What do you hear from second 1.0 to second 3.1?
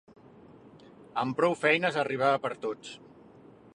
Amb prou feines arribava per a tots